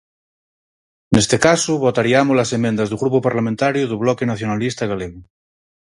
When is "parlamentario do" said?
3.27-3.97